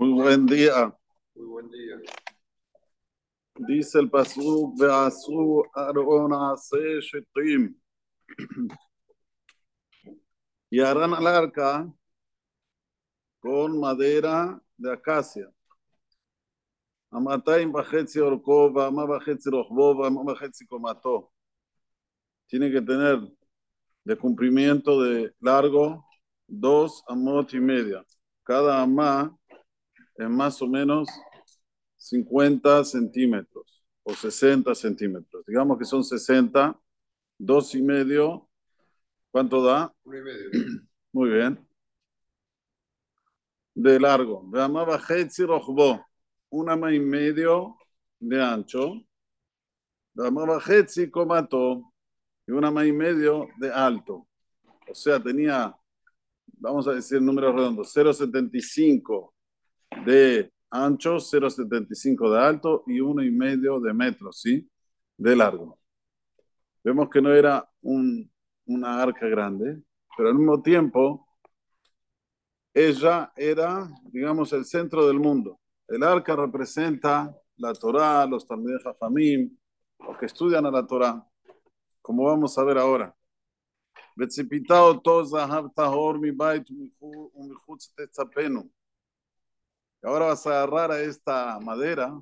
Muy 0.00 0.12
buen 0.12 0.46
día. 0.46 0.96
Muy 1.34 1.46
buen 1.46 1.70
día. 1.70 2.00
Dice 3.68 3.98
el 3.98 4.08
Pasuk, 4.08 4.80
Veasu 4.80 5.62
Arona 5.74 6.56
Se 6.56 7.02
Shetim. 7.02 7.78
Y 10.70 10.80
harán 10.80 11.12
al 11.12 11.26
arca 11.26 11.92
con 13.40 13.78
madera 13.78 14.58
de 14.78 14.90
acacia. 14.90 15.52
Amatayim 17.10 17.70
bajetzi 17.70 18.20
orko, 18.20 18.72
vama 18.72 19.04
bajetzi 19.04 19.50
rohbo, 19.50 19.98
vama 19.98 20.22
bajetzi 20.22 20.66
komato. 20.66 21.30
Tiene 22.46 22.72
que 22.72 22.80
tener 22.80 23.18
de 24.04 24.16
cumplimiento 24.16 25.02
de 25.02 25.34
largo 25.40 26.06
dos 26.46 27.04
amot 27.06 27.52
y 27.52 27.60
media. 27.60 28.02
Cada 28.42 28.80
amá 28.80 29.36
es 30.20 30.28
más 30.28 30.60
o 30.60 30.68
menos 30.68 31.08
50 31.96 32.84
centímetros 32.84 33.82
o 34.02 34.12
60 34.12 34.74
centímetros. 34.74 35.44
Digamos 35.46 35.78
que 35.78 35.84
son 35.84 36.04
60, 36.04 36.78
dos 37.38 37.74
y 37.74 37.82
medio. 37.82 38.48
¿Cuánto 39.30 39.62
da? 39.62 39.94
Uno 40.04 40.18
y 40.18 40.22
medio. 40.22 40.50
Muy 41.12 41.30
bien. 41.30 41.66
De 43.74 43.98
largo. 43.98 44.42
Veamos 44.50 44.86
bajetzi 44.86 45.44
rohbo. 45.44 46.04
Una 46.50 46.76
más 46.76 46.92
y 46.92 47.00
medio 47.00 47.78
de 48.18 48.42
ancho. 48.42 48.94
Comato. 51.10 51.92
Y 52.46 52.52
una 52.52 52.86
y 52.86 52.92
medio 52.92 53.48
de 53.58 53.72
alto. 53.72 54.26
O 54.86 54.94
sea, 54.94 55.22
tenía, 55.22 55.74
vamos 56.46 56.86
a 56.88 56.92
decir 56.92 57.22
números 57.22 57.54
redondos, 57.54 57.94
0,75 57.94 59.32
de 60.04 60.52
ancho, 60.70 61.16
0,75 61.20 62.32
de 62.32 62.40
alto 62.40 62.84
y 62.86 63.00
1,5 63.00 63.80
de 63.80 63.94
metro, 63.94 64.32
¿sí? 64.32 64.68
De 65.16 65.36
largo. 65.36 65.78
Vemos 66.82 67.08
que 67.10 67.20
no 67.20 67.32
era 67.32 67.68
un, 67.82 68.30
una 68.66 69.02
arca 69.02 69.26
grande, 69.26 69.82
pero 70.16 70.30
al 70.30 70.36
mismo 70.36 70.62
tiempo 70.62 71.26
ella 72.72 73.32
era, 73.36 73.88
digamos, 74.12 74.52
el 74.52 74.64
centro 74.64 75.06
del 75.06 75.18
mundo. 75.18 75.60
El 75.88 76.02
arca 76.02 76.36
representa 76.36 77.34
la 77.56 77.74
Torá, 77.74 78.24
los 78.26 78.46
también 78.46 78.78
Jafamim, 78.78 79.56
los 79.98 80.16
que 80.18 80.26
estudian 80.26 80.64
a 80.66 80.70
la 80.70 80.86
Torá, 80.86 81.26
como 82.00 82.24
vamos 82.24 82.56
a 82.58 82.64
ver 82.64 82.78
ahora. 82.78 83.14
Toza 85.02 85.62
mi 86.20 86.30
bait. 86.30 86.66
Ahora 90.02 90.26
vas 90.26 90.46
a 90.46 90.50
agarrar 90.50 90.92
a 90.92 91.00
esta 91.00 91.58
madera 91.60 92.18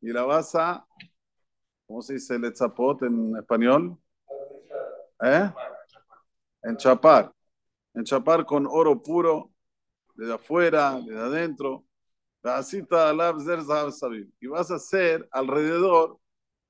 y 0.00 0.12
la 0.12 0.24
vas 0.24 0.54
a, 0.54 0.86
¿cómo 1.86 2.02
se 2.02 2.14
dice 2.14 2.34
el 2.34 2.56
zapot 2.56 3.02
en 3.02 3.36
español? 3.36 3.96
¿Eh? 5.22 5.50
Enchapar. 6.62 7.32
Enchapar 7.94 8.44
con 8.44 8.66
oro 8.66 9.00
puro, 9.02 9.52
de 10.16 10.34
afuera, 10.34 11.00
de 11.00 11.18
adentro. 11.18 11.84
Y 14.40 14.46
vas 14.46 14.70
a 14.70 14.74
hacer 14.74 15.28
alrededor 15.30 16.18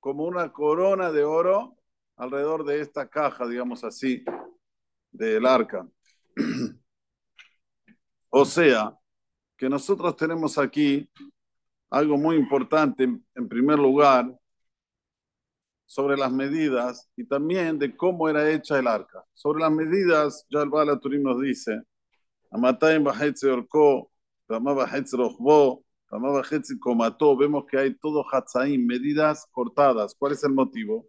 como 0.00 0.24
una 0.24 0.52
corona 0.52 1.10
de 1.10 1.24
oro 1.24 1.76
alrededor 2.16 2.64
de 2.64 2.80
esta 2.80 3.08
caja, 3.08 3.46
digamos 3.46 3.84
así, 3.84 4.24
del 5.10 5.46
arca. 5.46 5.86
O 8.30 8.44
sea, 8.44 8.97
que 9.58 9.68
nosotros 9.68 10.16
tenemos 10.16 10.56
aquí 10.56 11.10
algo 11.90 12.16
muy 12.16 12.36
importante, 12.36 13.04
en 13.04 13.48
primer 13.48 13.78
lugar, 13.78 14.38
sobre 15.84 16.16
las 16.16 16.30
medidas 16.30 17.10
y 17.16 17.24
también 17.24 17.78
de 17.78 17.96
cómo 17.96 18.28
era 18.28 18.50
hecha 18.50 18.78
el 18.78 18.86
arca. 18.86 19.24
Sobre 19.34 19.60
las 19.60 19.72
medidas, 19.72 20.46
ya 20.48 20.62
el 20.62 20.68
Bala 20.68 21.00
Turim 21.00 21.22
nos 21.22 21.40
dice, 21.40 21.82
Amatayim 22.50 23.04
Bajetze 23.04 23.50
Orko, 23.50 24.10
Ramá 24.48 24.74
Bajetze 24.74 25.16
Rojbo, 25.16 25.84
Ramá 26.10 26.30
Bajetze 26.30 26.78
Komató, 26.78 27.36
vemos 27.36 27.64
que 27.66 27.78
hay 27.78 27.94
todo 27.94 28.24
Hatzaim, 28.30 28.86
medidas 28.86 29.46
cortadas. 29.50 30.14
¿Cuál 30.16 30.32
es 30.32 30.44
el 30.44 30.52
motivo? 30.52 31.08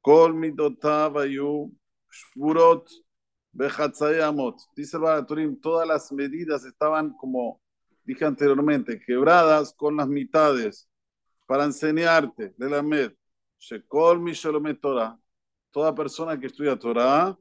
Kol 0.00 0.34
Midotav 0.34 1.14
Shburot 1.26 2.88
Behatzayamot. 3.52 4.56
Dice 4.76 4.96
el 4.96 5.02
Bala 5.02 5.26
Turim, 5.26 5.60
todas 5.60 5.86
las 5.86 6.12
medidas 6.12 6.64
estaban 6.64 7.12
como 7.16 7.61
dije 8.04 8.24
anteriormente, 8.24 9.00
quebradas 9.00 9.72
con 9.74 9.96
las 9.96 10.08
mitades 10.08 10.88
para 11.46 11.64
enseñarte 11.64 12.54
de 12.56 12.70
la 12.70 12.82
med. 12.82 13.12
Shekol 13.58 14.20
Mishalomet 14.20 14.80
Torah. 14.80 15.18
Toda 15.70 15.94
persona 15.94 16.38
que 16.38 16.46
estudia 16.46 16.76
Torah, 16.76 17.36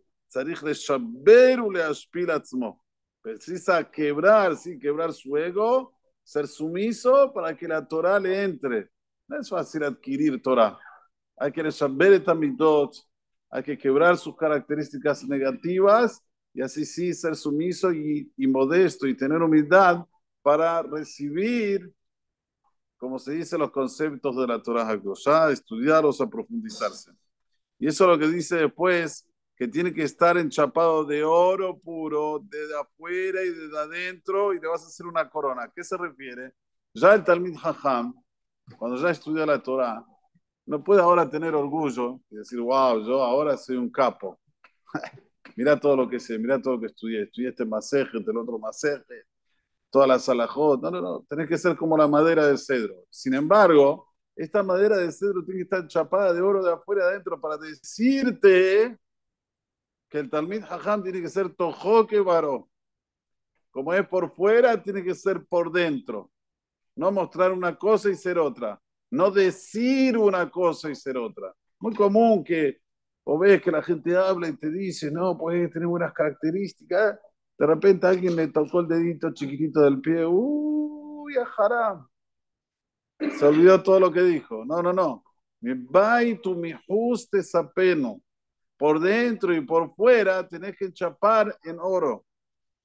precisa 3.21 3.91
quebrar, 3.91 4.55
sí, 4.55 4.79
quebrar 4.79 5.13
su 5.13 5.35
ego, 5.35 5.93
ser 6.23 6.47
sumiso 6.47 7.33
para 7.33 7.55
que 7.57 7.67
la 7.67 7.85
Torah 7.85 8.19
le 8.19 8.43
entre. 8.43 8.89
No 9.27 9.39
es 9.39 9.49
fácil 9.49 9.83
adquirir 9.83 10.41
Torah. 10.41 10.79
Hay 11.37 11.51
que 11.51 11.71
saber 11.71 12.23
hay 13.53 13.63
que 13.63 13.77
quebrar 13.77 14.17
sus 14.17 14.35
características 14.37 15.25
negativas 15.25 16.23
y 16.53 16.61
así 16.61 16.85
sí 16.85 17.13
ser 17.13 17.35
sumiso 17.35 17.91
y, 17.91 18.31
y 18.37 18.47
modesto 18.47 19.07
y 19.07 19.15
tener 19.15 19.41
humildad 19.41 20.05
para 20.41 20.81
recibir, 20.81 21.93
como 22.97 23.19
se 23.19 23.33
dice, 23.33 23.57
los 23.57 23.71
conceptos 23.71 24.35
de 24.35 24.47
la 24.47 24.61
Torah 24.61 24.87
HaKoshá, 24.87 25.51
estudiarlos, 25.51 26.21
a 26.21 26.27
profundizarse. 26.27 27.11
Y 27.79 27.87
eso 27.87 28.03
es 28.03 28.09
lo 28.09 28.19
que 28.19 28.27
dice 28.33 28.57
después, 28.57 29.27
que 29.55 29.67
tiene 29.67 29.93
que 29.93 30.03
estar 30.03 30.37
enchapado 30.37 31.05
de 31.05 31.23
oro 31.23 31.77
puro, 31.77 32.39
de 32.39 32.79
afuera 32.79 33.43
y 33.43 33.49
de 33.49 33.77
adentro, 33.77 34.53
y 34.53 34.59
le 34.59 34.67
vas 34.67 34.83
a 34.83 34.87
hacer 34.87 35.05
una 35.05 35.29
corona. 35.29 35.63
¿A 35.63 35.71
qué 35.71 35.83
se 35.83 35.97
refiere? 35.97 36.53
Ya 36.93 37.13
el 37.13 37.23
Talmid 37.23 37.55
Hajam, 37.61 38.13
cuando 38.77 38.97
ya 38.97 39.11
estudia 39.11 39.45
la 39.45 39.61
Torah, 39.61 40.05
no 40.65 40.83
puede 40.83 41.01
ahora 41.01 41.29
tener 41.29 41.53
orgullo 41.55 42.21
y 42.29 42.37
decir, 42.37 42.59
wow, 42.59 43.05
yo 43.05 43.23
ahora 43.23 43.57
soy 43.57 43.77
un 43.77 43.89
capo. 43.89 44.39
mira 45.55 45.79
todo 45.79 45.95
lo 45.95 46.09
que 46.09 46.19
sé, 46.19 46.37
mira 46.37 46.61
todo 46.61 46.75
lo 46.75 46.79
que 46.81 46.87
estudié. 46.87 47.23
Estudié 47.23 47.49
este 47.49 47.65
masaje, 47.65 48.17
el 48.17 48.37
otro 48.37 48.57
masaje, 48.57 49.25
todas 49.91 50.07
las 50.07 50.27
alajot. 50.29 50.81
No, 50.81 50.89
no, 50.89 51.01
no. 51.01 51.25
Tenés 51.29 51.47
que 51.47 51.57
ser 51.57 51.75
como 51.77 51.97
la 51.97 52.07
madera 52.07 52.47
de 52.47 52.57
cedro. 52.57 53.05
Sin 53.11 53.35
embargo, 53.35 54.07
esta 54.35 54.63
madera 54.63 54.97
de 54.97 55.11
cedro 55.11 55.43
tiene 55.45 55.59
que 55.59 55.63
estar 55.63 55.87
chapada 55.87 56.33
de 56.33 56.41
oro 56.41 56.63
de 56.63 56.71
afuera 56.71 57.05
adentro 57.05 57.39
para 57.39 57.57
decirte 57.57 58.97
que 60.09 60.19
el 60.19 60.29
Talmid 60.29 60.63
Hajam 60.63 61.03
tiene 61.03 61.21
que 61.21 61.29
ser 61.29 61.53
tojoque 61.53 62.19
varó. 62.19 62.69
Como 63.69 63.93
es 63.93 64.07
por 64.07 64.33
fuera, 64.33 64.81
tiene 64.81 65.03
que 65.03 65.13
ser 65.13 65.45
por 65.45 65.71
dentro. 65.71 66.31
No 66.95 67.11
mostrar 67.11 67.51
una 67.51 67.77
cosa 67.77 68.09
y 68.09 68.15
ser 68.15 68.39
otra. 68.39 68.81
No 69.09 69.31
decir 69.31 70.17
una 70.17 70.49
cosa 70.49 70.89
y 70.89 70.95
ser 70.95 71.17
otra. 71.17 71.53
Muy 71.79 71.93
común 71.93 72.43
que 72.43 72.79
o 73.23 73.37
ves 73.37 73.61
que 73.61 73.71
la 73.71 73.83
gente 73.83 74.15
habla 74.15 74.47
y 74.49 74.57
te 74.57 74.69
dice, 74.69 75.11
no, 75.11 75.37
puedes 75.37 75.71
tener 75.71 75.87
buenas 75.87 76.13
características 76.13 77.19
de 77.61 77.67
repente 77.67 78.07
alguien 78.07 78.35
le 78.35 78.47
tocó 78.47 78.79
el 78.79 78.87
dedito 78.87 79.31
chiquitito 79.35 79.81
del 79.81 80.01
pie. 80.01 80.25
¡Uy, 80.25 81.37
ajará! 81.37 82.09
Se 83.37 83.45
olvidó 83.45 83.83
todo 83.83 83.99
lo 83.99 84.11
que 84.11 84.23
dijo. 84.23 84.65
No, 84.65 84.81
no, 84.81 84.91
no. 84.91 85.23
Mi 85.59 85.75
tu 86.41 86.55
mi 86.55 86.73
juste 86.87 87.43
sapeno. 87.43 88.19
Por 88.77 88.99
dentro 88.99 89.53
y 89.53 89.61
por 89.61 89.93
fuera 89.93 90.47
tenés 90.47 90.75
que 90.75 90.91
chapar 90.91 91.55
en 91.63 91.77
oro. 91.79 92.25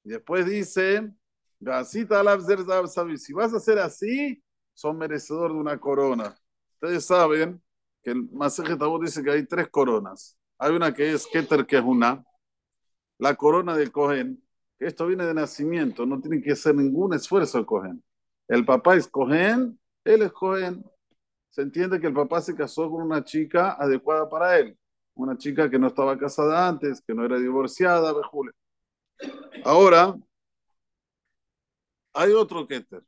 Y 0.05 0.11
después 0.11 0.45
dice, 0.45 1.11
si 1.89 3.33
vas 3.33 3.55
a 3.55 3.57
hacer 3.57 3.79
así, 3.79 4.45
son 4.75 4.99
merecedor 4.99 5.55
de 5.55 5.59
una 5.59 5.81
corona. 5.81 6.37
Ustedes 6.75 7.07
saben 7.07 7.63
que 8.03 8.11
el 8.11 8.29
Masaje 8.31 8.77
Tabú 8.77 9.03
dice 9.03 9.25
que 9.25 9.31
hay 9.31 9.47
tres 9.47 9.71
coronas. 9.71 10.39
Hay 10.59 10.75
una 10.75 10.93
que 10.93 11.15
es 11.15 11.27
Keter, 11.27 11.65
que 11.65 11.79
es 11.79 11.83
una, 11.83 12.23
la 13.17 13.35
corona 13.37 13.75
del 13.75 13.91
Cohen, 13.91 14.46
esto 14.79 15.07
viene 15.07 15.25
de 15.25 15.35
nacimiento, 15.35 16.05
no 16.07 16.21
tiene 16.21 16.43
que 16.43 16.53
hacer 16.53 16.75
ningún 16.75 17.15
esfuerzo 17.15 17.59
el 17.59 17.67
Cohen. 17.67 18.03
El 18.49 18.65
papá 18.65 18.97
es 18.97 19.09
Cohen, 19.09 19.79
él 20.05 20.23
es 20.23 20.33
Cohen. 20.33 20.85
Se 21.51 21.63
entiende 21.63 22.01
que 22.01 22.07
el 22.09 22.15
papá 22.15 22.41
se 22.41 22.55
casó 22.55 22.91
con 22.91 23.03
una 23.03 23.25
chica 23.25 23.73
adecuada 23.73 24.29
para 24.29 24.59
él, 24.59 24.77
una 25.15 25.37
chica 25.37 25.71
que 25.71 25.79
no 25.79 25.89
estaba 25.89 26.19
casada 26.19 26.69
antes, 26.69 27.01
que 27.01 27.15
no 27.15 27.25
era 27.25 27.39
divorciada, 27.39 28.13
Julio. 28.25 28.53
Ahora, 29.65 30.15
hay 32.13 32.33
otro 32.33 32.67
Keter. 32.67 33.03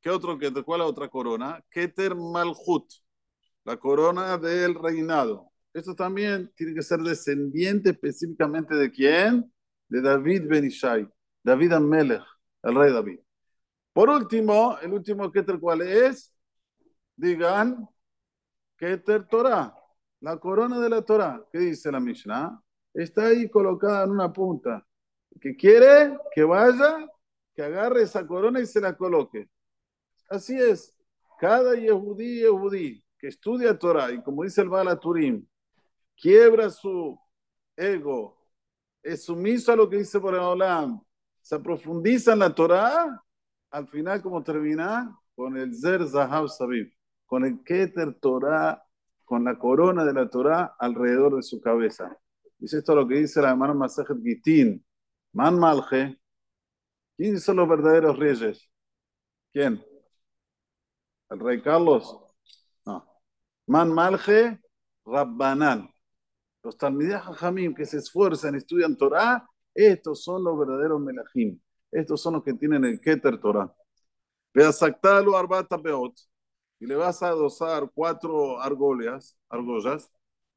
¿Qué 0.00 0.10
otro 0.10 0.38
Keter? 0.38 0.64
¿Cuál 0.64 0.80
es 0.80 0.84
la 0.84 0.90
otra 0.90 1.08
corona? 1.08 1.62
Keter 1.70 2.14
Malhut, 2.14 2.90
la 3.64 3.76
corona 3.76 4.38
del 4.38 4.74
reinado. 4.74 5.50
Esto 5.72 5.94
también 5.94 6.52
tiene 6.56 6.74
que 6.74 6.82
ser 6.82 7.00
descendiente 7.00 7.90
específicamente 7.90 8.74
de 8.74 8.90
quién? 8.90 9.53
De 9.94 10.00
David 10.00 10.48
Ben 10.48 10.64
Ishai, 10.64 11.08
David 11.40 11.72
Amelech, 11.72 12.24
el 12.64 12.74
rey 12.74 12.92
David. 12.92 13.20
Por 13.92 14.10
último, 14.10 14.76
el 14.82 14.92
último 14.92 15.30
Keter, 15.30 15.60
¿cuál 15.60 15.82
es? 15.82 16.34
Digan, 17.14 17.88
Keter 18.76 19.28
Torah, 19.28 19.72
la 20.18 20.36
corona 20.38 20.80
de 20.80 20.88
la 20.88 21.02
Torah. 21.02 21.46
¿Qué 21.52 21.60
dice 21.60 21.92
la 21.92 22.00
Mishnah? 22.00 22.60
Está 22.92 23.26
ahí 23.26 23.48
colocada 23.48 24.02
en 24.02 24.10
una 24.10 24.32
punta. 24.32 24.84
Que 25.40 25.54
quiere 25.54 26.18
que 26.34 26.42
vaya, 26.42 27.08
que 27.54 27.62
agarre 27.62 28.02
esa 28.02 28.26
corona 28.26 28.58
y 28.58 28.66
se 28.66 28.80
la 28.80 28.96
coloque. 28.96 29.48
Así 30.28 30.58
es. 30.58 30.98
Cada 31.38 31.76
Yehudí, 31.76 32.40
Yehudí 32.40 33.04
que 33.16 33.28
estudia 33.28 33.78
Torah 33.78 34.10
y 34.10 34.20
como 34.24 34.42
dice 34.42 34.60
el 34.60 34.68
Bala 34.68 34.98
Turim, 34.98 35.46
quiebra 36.16 36.68
su 36.68 37.16
ego, 37.76 38.43
es 39.04 39.24
sumiso 39.24 39.70
a 39.70 39.76
lo 39.76 39.88
que 39.88 39.98
dice 39.98 40.18
por 40.18 40.34
el 40.34 40.40
Olam, 40.40 41.00
se 41.42 41.58
profundiza 41.60 42.32
en 42.32 42.38
la 42.40 42.54
Torah, 42.54 43.22
al 43.70 43.86
final, 43.88 44.22
como 44.22 44.42
termina? 44.42 45.16
Con 45.34 45.56
el 45.56 45.74
Zer 45.74 46.08
Zahav 46.08 46.48
Sabib, 46.48 46.92
con 47.26 47.44
el 47.44 47.62
Keter 47.62 48.14
Torah, 48.14 48.82
con 49.24 49.44
la 49.44 49.58
corona 49.58 50.04
de 50.04 50.12
la 50.14 50.28
Torah 50.28 50.74
alrededor 50.78 51.36
de 51.36 51.42
su 51.42 51.60
cabeza. 51.60 52.16
Dice 52.58 52.78
esto 52.78 52.94
lo 52.94 53.06
que 53.06 53.16
dice 53.16 53.42
la 53.42 53.50
hermana 53.50 53.74
Masajet 53.74 54.22
Gitin, 54.22 54.84
Man 55.32 55.58
Malje. 55.58 56.18
¿Quiénes 57.16 57.44
son 57.44 57.56
los 57.56 57.68
verdaderos 57.68 58.18
reyes? 58.18 58.70
¿Quién? 59.52 59.84
¿El 61.28 61.40
rey 61.40 61.60
Carlos? 61.60 62.18
No. 62.86 63.04
Man 63.66 63.92
Malje 63.92 64.60
Rabbanan. 65.04 65.93
Los 66.64 66.78
Talmideh 66.78 67.20
Jamim 67.20 67.74
que 67.74 67.84
se 67.84 67.98
esfuerzan, 67.98 68.54
estudian 68.54 68.96
Torah, 68.96 69.46
estos 69.74 70.24
son 70.24 70.42
los 70.42 70.58
verdaderos 70.58 71.00
Melahim. 71.00 71.60
Estos 71.92 72.22
son 72.22 72.34
los 72.34 72.42
que 72.42 72.54
tienen 72.54 72.84
el 72.84 73.00
Keter 73.00 73.38
Torah. 73.38 73.72
Veasactalo 74.54 75.36
arbata 75.36 75.76
beot. 75.76 76.14
Y 76.80 76.86
le 76.86 76.96
vas 76.96 77.22
a 77.22 77.28
adosar 77.28 77.90
cuatro 77.94 78.60
argollas, 78.60 79.38
argollas, 79.48 80.10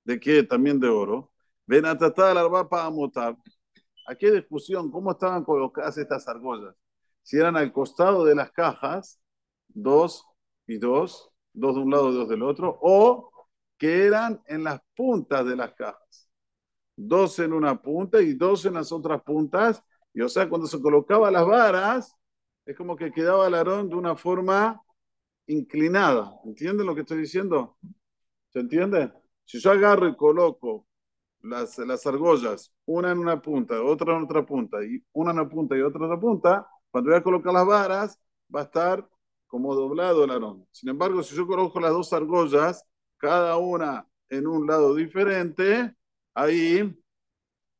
de 0.03 0.19
qué? 0.19 0.43
También 0.43 0.79
de 0.79 0.87
oro. 0.87 1.31
Ven 1.65 1.85
a 1.85 1.97
tratar 1.97 2.37
arba 2.37 2.67
para 2.67 2.85
amotar. 2.85 3.35
Aquí 4.07 4.29
discusión, 4.29 4.89
¿cómo 4.89 5.11
estaban 5.11 5.43
colocadas 5.43 5.97
estas 5.97 6.27
argollas? 6.27 6.73
Si 7.21 7.37
eran 7.37 7.57
al 7.57 7.73
costado 7.73 8.23
de 8.23 8.35
las 8.35 8.51
cajas, 8.51 9.19
dos 9.67 10.25
y 10.65 10.77
dos, 10.77 11.29
dos 11.53 11.75
de 11.75 11.81
un 11.81 11.91
lado 11.91 12.11
y 12.11 12.15
dos 12.15 12.29
del 12.29 12.43
otro, 12.43 12.79
o 12.81 13.29
que 13.77 14.05
eran 14.05 14.41
en 14.47 14.63
las 14.63 14.81
puntas 14.95 15.45
de 15.45 15.55
las 15.55 15.73
cajas. 15.73 16.29
Dos 16.95 17.39
en 17.39 17.53
una 17.53 17.81
punta 17.81 18.21
y 18.21 18.33
dos 18.33 18.65
en 18.65 18.75
las 18.75 18.91
otras 18.91 19.21
puntas. 19.23 19.83
Y 20.13 20.21
o 20.21 20.29
sea, 20.29 20.49
cuando 20.49 20.67
se 20.67 20.81
colocaba 20.81 21.31
las 21.31 21.45
varas, 21.45 22.15
es 22.65 22.75
como 22.75 22.95
que 22.95 23.11
quedaba 23.11 23.47
el 23.47 23.53
arón 23.55 23.89
de 23.89 23.95
una 23.95 24.15
forma 24.15 24.81
inclinada. 25.47 26.33
¿Entienden 26.45 26.87
lo 26.87 26.95
que 26.95 27.01
estoy 27.01 27.19
diciendo? 27.19 27.77
¿Se 28.49 28.59
entiende? 28.59 29.11
Si 29.45 29.59
yo 29.59 29.71
agarro 29.71 30.07
y 30.07 30.15
coloco 30.15 30.87
las, 31.41 31.77
las 31.79 32.05
argollas, 32.07 32.73
una 32.85 33.11
en 33.11 33.19
una 33.19 33.41
punta, 33.41 33.81
otra 33.81 34.15
en 34.15 34.23
otra 34.23 34.45
punta, 34.45 34.83
y 34.83 35.03
una 35.13 35.31
en 35.31 35.39
una 35.39 35.49
punta 35.49 35.77
y 35.77 35.81
otra 35.81 35.99
en 35.99 36.05
otra 36.05 36.19
punta, 36.19 36.67
cuando 36.91 37.11
voy 37.11 37.19
a 37.19 37.23
colocar 37.23 37.53
las 37.53 37.65
varas, 37.65 38.19
va 38.53 38.61
a 38.61 38.63
estar 38.63 39.07
como 39.47 39.75
doblado 39.75 40.23
el 40.23 40.31
arón. 40.31 40.67
Sin 40.71 40.89
embargo, 40.89 41.23
si 41.23 41.35
yo 41.35 41.47
coloco 41.47 41.79
las 41.79 41.91
dos 41.91 42.11
argollas, 42.13 42.85
cada 43.17 43.57
una 43.57 44.07
en 44.29 44.47
un 44.47 44.67
lado 44.67 44.95
diferente, 44.95 45.93
ahí 46.33 46.83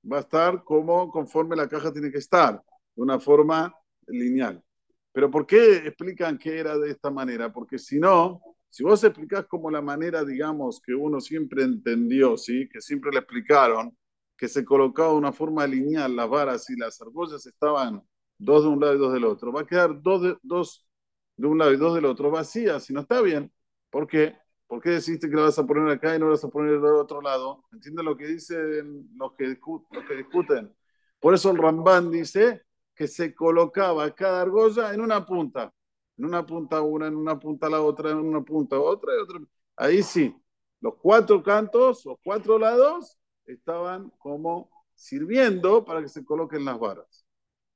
va 0.10 0.18
a 0.18 0.22
estar 0.22 0.63
como 0.63 1.12
conforme 1.12 1.56
la 1.56 1.68
caja 1.68 1.92
tiene 1.92 2.12
que 2.12 2.19
estar, 2.19 2.62
de 2.95 3.01
una 3.01 3.19
forma 3.19 3.75
lineal. 4.07 4.63
Pero 5.12 5.31
¿por 5.31 5.45
qué 5.45 5.78
explican 5.78 6.38
que 6.38 6.57
era 6.60 6.78
de 6.78 6.92
esta 6.92 7.10
manera? 7.10 7.51
Porque 7.51 7.80
si 7.80 8.00
no, 8.00 8.42
si 8.69 8.84
vos 8.84 9.04
explicás 9.04 9.45
como 9.48 9.72
la 9.72 9.81
manera, 9.81 10.24
digamos, 10.24 10.81
que 10.81 10.94
uno 10.94 11.19
siempre 11.19 11.63
entendió, 11.63 12.38
¿sí? 12.38 12.69
que 12.69 12.81
siempre 12.81 13.12
le 13.12 13.19
explicaron, 13.19 13.98
que 14.38 14.48
se 14.48 14.63
colocaba 14.63 15.10
de 15.10 15.16
una 15.16 15.34
forma 15.34 15.66
lineal 15.66 16.16
las 16.16 16.30
varas 16.30 16.69
y 16.69 16.78
las 16.78 17.01
argollas 17.01 17.45
estaban 17.45 18.04
dos 18.38 18.63
de 18.63 18.69
un 18.69 18.80
lado 18.80 18.94
y 18.95 18.98
dos 19.00 19.13
del 19.13 19.24
otro, 19.25 19.51
va 19.51 19.62
a 19.62 19.66
quedar 19.66 20.00
dos 20.01 20.22
de, 20.22 20.38
dos 20.44 20.88
de 21.36 21.48
un 21.48 21.57
lado 21.57 21.74
y 21.74 21.78
dos 21.78 21.95
del 21.95 22.06
otro 22.06 22.30
vacías, 22.30 22.84
si 22.84 22.94
no 22.94 23.01
está 23.01 23.22
bien. 23.22 23.51
¿Por 23.89 24.07
qué? 24.07 24.36
¿Por 24.66 24.81
qué 24.81 24.90
decidiste 24.90 25.28
que 25.28 25.37
la 25.37 25.43
vas 25.43 25.58
a 25.58 25.66
poner 25.66 25.88
acá 25.88 26.14
y 26.16 26.19
no 26.19 26.26
la 26.26 26.32
vas 26.32 26.44
a 26.44 26.49
poner 26.49 26.81
del 26.81 26.94
otro 26.94 27.20
lado? 27.20 27.64
¿Entienden 27.72 28.04
lo 28.04 28.16
que 28.16 28.26
dicen 28.26 29.10
los 29.16 29.32
que, 29.34 29.58
los 29.90 30.04
que 30.06 30.16
discuten? 30.16 30.75
Por 31.20 31.34
eso 31.34 31.50
el 31.50 31.58
Ramban 31.58 32.10
dice 32.10 32.62
que 32.94 33.06
se 33.06 33.34
colocaba 33.34 34.10
cada 34.14 34.43
argolla 34.43 34.94
en 34.94 35.00
una 35.00 35.25
punta. 35.26 35.72
En 36.16 36.25
una 36.26 36.44
punta 36.46 36.81
una, 36.82 37.06
en 37.06 37.16
una 37.16 37.38
punta 37.38 37.69
la 37.69 37.81
otra, 37.82 38.10
en 38.10 38.19
una 38.19 38.43
punta 38.43 38.78
otra 38.78 39.12
y 39.14 39.19
otra. 39.22 39.40
Ahí 39.76 40.02
sí, 40.02 40.34
los 40.81 40.94
cuatro 41.00 41.43
cantos, 41.43 42.04
los 42.04 42.19
cuatro 42.22 42.58
lados, 42.58 43.19
estaban 43.46 44.10
como 44.19 44.70
sirviendo 44.94 45.84
para 45.84 46.00
que 46.02 46.08
se 46.08 46.25
coloquen 46.25 46.64
las 46.64 46.78
varas. 46.78 47.26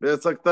ועסקת 0.00 0.46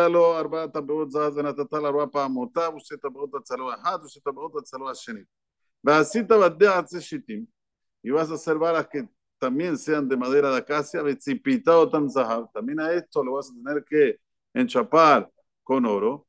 Y 8.01 8.11
vas 8.11 8.31
a 8.31 8.33
hacer 8.33 8.57
varas 8.57 8.87
que 8.87 9.07
también 9.39 9.77
sean 9.77 10.07
de 10.07 10.17
madera 10.17 10.51
de 10.51 10.57
acacia, 10.57 11.01
o 11.01 11.89
tamzahab. 11.89 12.51
También 12.51 12.79
a 12.79 12.91
esto 12.91 13.23
lo 13.23 13.33
vas 13.33 13.49
a 13.49 13.53
tener 13.53 13.83
que 13.85 14.19
enchapar 14.53 15.29
con 15.63 15.85
oro. 15.85 16.27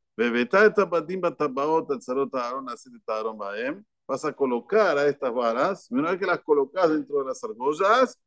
Vas 4.07 4.25
a 4.25 4.33
colocar 4.33 4.99
a 4.99 5.07
estas 5.07 5.33
varas, 5.33 5.91
una 5.91 6.11
vez 6.11 6.21
que 6.21 6.27
las 6.27 6.41
colocas 6.41 6.91
dentro 6.91 7.21
de 7.21 7.25
las 7.27 7.43
argollas, 7.45 8.19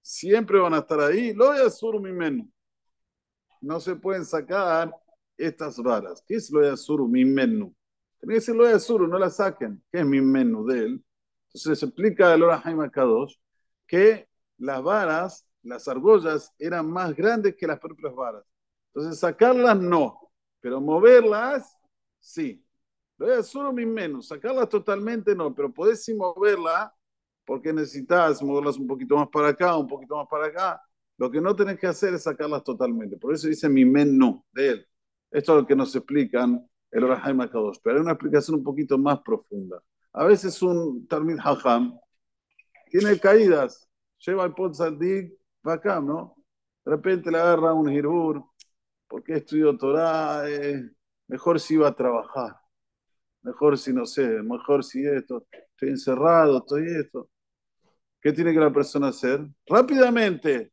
siempre 0.00 0.58
van 0.58 0.74
a 0.74 0.78
estar 0.78 1.00
ahí. 1.00 1.32
Lo 1.34 1.54
yasur 1.54 2.00
mimenu. 2.00 2.50
No 3.60 3.78
se 3.80 3.94
pueden 3.94 4.24
sacar 4.24 4.94
estas 5.36 5.78
varas. 5.78 6.22
¿Qué 6.26 6.36
es 6.36 6.50
lo 6.50 6.62
yasur 6.62 7.08
mimenu? 7.08 7.74
Menú? 8.22 8.30
Tiene 8.30 8.34
que 8.34 8.40
decir 8.40 8.54
lo 8.54 8.70
yasur, 8.70 9.08
no 9.08 9.18
la 9.18 9.30
saquen. 9.30 9.82
¿Qué 9.90 10.00
es 10.00 10.06
mi 10.06 10.20
menú 10.20 10.66
de 10.66 10.78
él? 10.78 11.04
Entonces 11.48 11.78
se 11.78 11.86
explica 11.86 12.32
el 12.34 12.42
Ora 12.42 12.60
Jaime 12.60 12.90
Kadosh 12.90 13.36
que 13.86 14.28
las 14.58 14.82
varas, 14.82 15.46
las 15.62 15.86
argollas, 15.88 16.52
eran 16.58 16.90
más 16.90 17.14
grandes 17.14 17.56
que 17.56 17.66
las 17.66 17.78
propias 17.78 18.14
varas. 18.14 18.44
Entonces 18.94 19.18
sacarlas 19.20 19.78
no, 19.78 20.30
pero 20.60 20.80
moverlas 20.80 21.76
sí. 22.20 22.64
Lo 23.18 23.26
voy 23.26 23.36
a 23.36 23.42
solo 23.42 23.72
mi 23.72 23.86
menos, 23.86 24.28
sacarlas 24.28 24.68
totalmente 24.68 25.34
no, 25.34 25.54
pero 25.54 25.72
podés 25.72 26.04
sí 26.04 26.14
moverla 26.14 26.94
porque 27.44 27.72
necesitas 27.72 28.42
moverlas 28.42 28.78
un 28.78 28.86
poquito 28.86 29.16
más 29.16 29.28
para 29.28 29.48
acá, 29.48 29.76
un 29.76 29.86
poquito 29.88 30.16
más 30.16 30.28
para 30.28 30.46
acá. 30.46 30.82
Lo 31.18 31.30
que 31.30 31.40
no 31.40 31.54
tenés 31.54 31.78
que 31.78 31.86
hacer 31.86 32.14
es 32.14 32.22
sacarlas 32.22 32.64
totalmente. 32.64 33.16
Por 33.16 33.34
eso 33.34 33.48
dice 33.48 33.68
mi 33.68 33.84
menú 33.84 34.44
de 34.52 34.68
él. 34.70 34.88
Esto 35.30 35.52
es 35.52 35.62
lo 35.62 35.66
que 35.66 35.76
nos 35.76 35.94
explican 35.94 36.68
el 36.92 37.14
Jaime 37.16 37.48
Kadosh, 37.48 37.78
pero 37.82 37.96
hay 37.96 38.02
una 38.02 38.12
explicación 38.12 38.58
un 38.58 38.64
poquito 38.64 38.98
más 38.98 39.20
profunda. 39.20 39.82
A 40.12 40.24
veces 40.24 40.60
un 40.62 41.06
Talmid 41.08 41.38
Hajam 41.42 41.98
tiene 42.90 43.18
caídas, 43.18 43.88
lleva 44.18 44.44
el 44.44 44.54
Potzadik 44.54 45.32
acá, 45.64 46.00
¿no? 46.00 46.36
De 46.84 46.90
repente 46.92 47.30
le 47.30 47.38
agarra 47.38 47.72
un 47.72 47.90
Hirur, 47.90 48.44
porque 49.08 49.36
estudió 49.36 49.76
Torah, 49.76 50.48
eh, 50.48 50.90
mejor 51.28 51.58
si 51.58 51.74
iba 51.74 51.88
a 51.88 51.96
trabajar, 51.96 52.56
mejor 53.42 53.78
si 53.78 53.92
no 53.92 54.04
sé, 54.04 54.26
mejor 54.42 54.84
si 54.84 55.06
esto, 55.06 55.46
estoy 55.50 55.90
encerrado, 55.90 56.58
estoy 56.58 56.86
esto. 56.88 57.30
¿Qué 58.20 58.32
tiene 58.32 58.52
que 58.52 58.60
la 58.60 58.72
persona 58.72 59.08
hacer? 59.08 59.40
Rápidamente, 59.66 60.72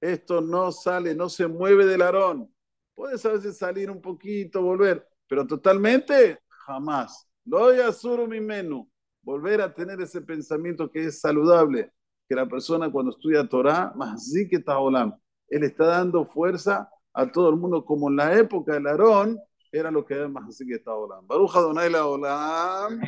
esto 0.00 0.40
no 0.40 0.70
sale, 0.72 1.14
no 1.14 1.28
se 1.28 1.46
mueve 1.46 1.86
del 1.86 2.02
arón. 2.02 2.51
Puedes 2.95 3.25
a 3.25 3.33
veces 3.33 3.57
salir 3.57 3.91
un 3.91 4.01
poquito, 4.01 4.61
volver, 4.61 5.07
pero 5.27 5.45
totalmente, 5.45 6.39
jamás. 6.65 7.27
Lo 7.45 7.93
solo 7.93 8.27
mi 8.27 8.39
menú. 8.39 8.89
Volver 9.21 9.61
a 9.61 9.73
tener 9.73 10.01
ese 10.01 10.21
pensamiento 10.21 10.89
que 10.89 11.05
es 11.05 11.19
saludable, 11.19 11.91
que 12.27 12.35
la 12.35 12.47
persona 12.47 12.91
cuando 12.91 13.11
estudia 13.11 13.47
Torah, 13.47 13.93
más 13.95 14.31
sí 14.31 14.47
que 14.47 14.57
está 14.57 14.79
Olam, 14.79 15.13
él 15.49 15.63
está 15.63 15.85
dando 15.85 16.25
fuerza 16.25 16.89
a 17.13 17.31
todo 17.31 17.49
el 17.49 17.55
mundo, 17.55 17.83
como 17.85 18.09
en 18.09 18.15
la 18.15 18.33
época 18.33 18.73
del 18.73 18.87
Aarón, 18.87 19.39
era 19.71 19.91
lo 19.91 20.05
que 20.05 20.27
más 20.27 20.49
así 20.49 20.65
que 20.65 20.75
está 20.75 20.93
Olam. 20.93 21.27
Baruja 21.27 21.59
Donai 21.61 21.89
la 21.89 22.05
Olam. 22.05 23.01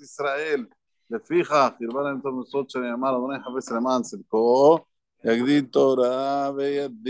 ישראל, 0.00 0.66
לפיכך, 1.10 1.68
ירבה 1.80 2.02
להם 2.02 2.18
את 2.20 2.26
המצוות 2.26 2.70
שנאמר, 2.70 3.16
אדוני 3.16 3.38
חפש 3.40 3.72
למען 3.72 4.02
צדקו, 4.02 4.78
יגדיל 5.24 5.64
תורה 5.64 6.50
וידין 6.56 7.02